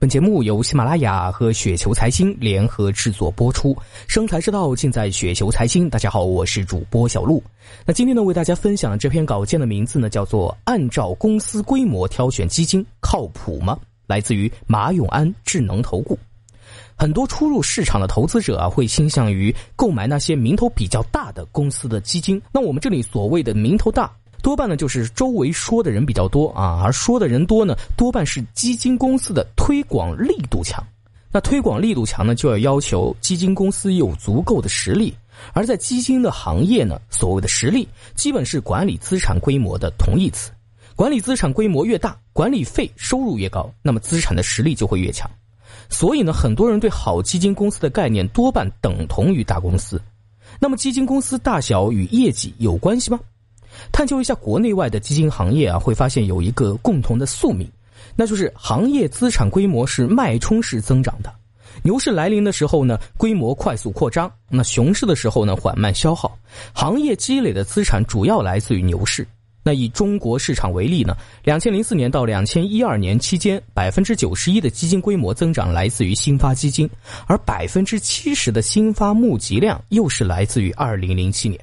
[0.00, 3.76] 本节目由喜马拉雅和雪球财经联合制作播出，
[4.08, 5.90] 生财之道尽在雪球财经。
[5.90, 7.42] 大家好，我是主播小璐。
[7.84, 13.78] 那今天呢，为大家分享的这篇稿件的名字呢，叫做“按照公司规模挑选基金靠谱吗？”
[14.08, 16.18] 来自于马永安智能投顾。
[16.96, 22.40] 很多初入市场的投资者啊，会倾向于购买那些名头比较大的公司的基金。
[22.50, 24.10] 那我们这里所谓的名头大。
[24.42, 30.84] 多半呢就是周围说的人比较多啊，而说的人多呢，多半是基金公司的推广力度强。
[31.32, 35.14] 那推广力度强呢，就要要求基金公司有足够的实力。
[35.52, 40.50] 而在基金的行业呢，所谓的实力，基本是管理资产规模的同义词。
[40.96, 45.30] 管理资产规模越大，管理费收入越高，那么资产的实力就会越强。
[45.88, 50.00] 所以呢，很多人对好基金公司的概念多半等同于大公司。
[50.58, 53.20] 那么，基金公司大小与业绩有关系吗？
[53.92, 57.70] 探究一下国内外的基金行业啊，会发现有一个共同的宿命，
[58.16, 61.32] 那就是行业资产规模是脉冲式增长的。
[61.82, 66.36] 牛市来临的时候呢，规模快速扩张；那熊市的时候呢，缓慢消耗。
[66.74, 69.26] 行业积累的资产主要来自于牛市。
[69.62, 76.88] 那以中国市场为例呢，两千零四年到两千一二年期间，百分之九十一的基金规模增长来自于新发基金，
[77.26, 81.60] 而百分之七十的新发募集量又是来自于二零零七年。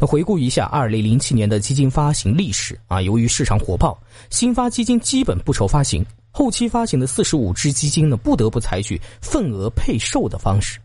[0.00, 3.98] 那回顾一下二零零七年的基金发行历史啊，由于市场火爆，
[4.30, 10.80] 新发基金基本不愁发行，后期发行的四十五只基金呢，不得不采取份额配售的方式。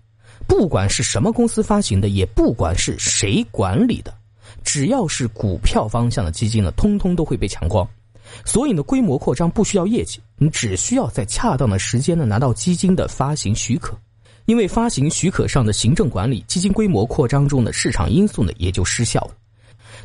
[0.46, 4.14] 不管是什么公司发行的，也不管是谁管理的，
[4.66, 7.88] 只要是股票方向的基金呢，通通都会被抢光。
[8.44, 13.98] 所以呢，规模扩张不需要业绩，你只需要在恰当的时间呢拿到基金的发行许可。
[14.46, 19.32] 因为发行许可上的行政管理，基金规模扩张中的市场因素呢也就失效了。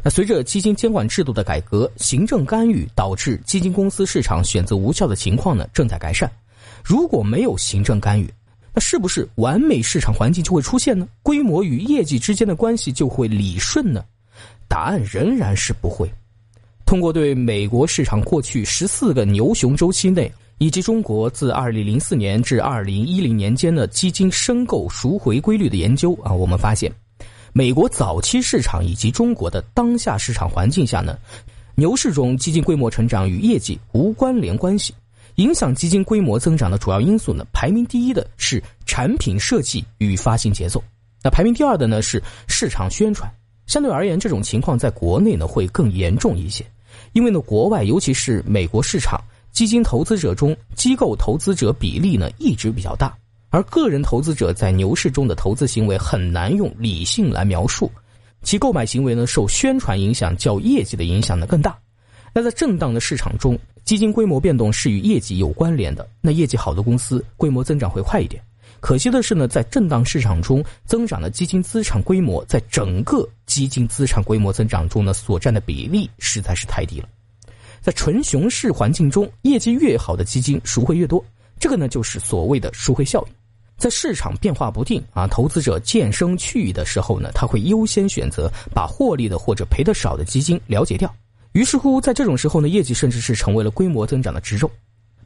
[0.02, 6.30] 那随着基金监管制度的改革，行政干预导致基金公司市场选择无效的情况呢正在改善。
[6.82, 8.32] 如果没有行政干预，
[8.72, 11.06] 那是不是完美市场环境就会出现呢？
[11.22, 14.02] 规模与业绩之间的关系就会理顺呢？
[14.68, 16.10] 答案仍然是不会。
[16.86, 20.32] 通过对美国市场过去十四个牛熊周期内。
[20.62, 26.92] 以及中国自二零零四年至二零一零年间的基金申购赎回规律的研究啊，我们发现，
[27.54, 31.18] 美国早期市场以及中国的当下市场环境下呢，
[31.76, 34.92] 牛市中基金规模成长与业绩无关联关系。
[35.36, 40.84] 影响基金规模增长的主要因素呢，排名第一的是产品设计与发行节奏，
[41.22, 43.32] 那排名第二的呢是市场宣传。
[43.64, 46.62] 相对而言，这种情况在国内呢会更严重一些，
[47.14, 49.18] 因为呢国外尤其是美国市场。
[49.52, 53.14] 基金投资者中，机构投资者比例呢一直比较大，
[53.50, 57.90] 而个人投资者在牛市中的投资行为很难用理性来描述，
[58.42, 61.76] 其购买行为呢受宣传影响较业绩的影响呢更大。
[62.32, 68.40] 那在震荡的市场中，基金规模变动是与业绩有关联的，那业绩好的公司规模增长会快一点。
[68.78, 77.08] 可惜的是呢，在震荡市场中增长的基金资产规模，在整个基金资产规模增长中呢所占的比例实在是太低了。
[77.80, 81.24] 在纯熊市环境中，业绩越好的基金赎回越多，
[81.58, 83.32] 这个呢就是所谓的赎回效应。
[83.78, 91.10] 在市场变化不定啊，投资者渐生去意的时候呢，他会优先选择把获利的或者赔的少的基金了结掉。
[91.52, 94.70] 于是乎，在这种时候呢，业绩甚至是成为了规模增长的值重。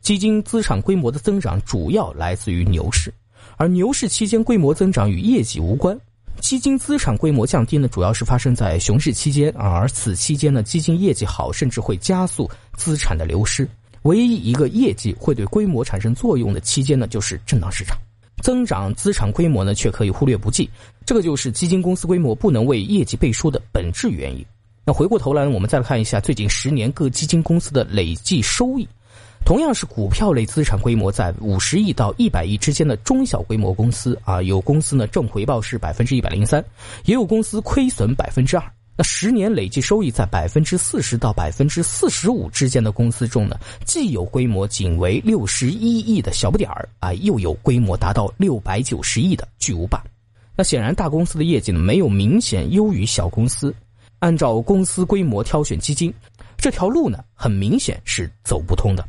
[0.01, 3.13] 基金资产规模的增长主要来自于牛市，
[3.57, 5.99] 而牛市期间规模增长与业绩无关。
[6.41, 13.69] 基金资产规模降低呢，主要是发生在熊市期间，而此期间呢，基金业绩好，甚至会加速资产的流失。
[14.03, 17.97] 唯一一个业绩会对规模产生作用的期间呢，就是震荡市场。
[18.43, 20.69] 增长资产规模呢，却可以忽略不计，
[21.07, 24.45] 这个就是基金公司规模不能为业绩背书的本质原因。
[24.85, 28.87] 那回过头来，我们再来看一下最近十年各基金公司的累计收益。
[29.45, 36.65] 同样是股票类资产规模在五十亿到一百亿之间的中小规模公司啊，有公司呢正回报是百分之一百零三，
[37.05, 38.73] 也有公司亏损百分之二。
[38.97, 50.03] 那十年累计收益在百分之四十到百分之四十五之间的公司中呢，既有规模仅为六十一亿的小不点儿啊，又有规模达到六百九十亿的巨无霸。
[50.57, 53.75] 那显然大公司的业绩呢没有明显优于小公司。
[54.21, 56.11] 按照公司规模挑选基金，
[56.57, 59.07] 这条路呢很明显是走不通的。